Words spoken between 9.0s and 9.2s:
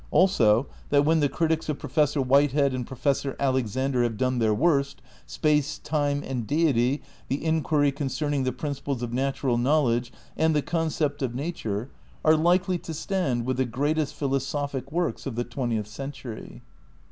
of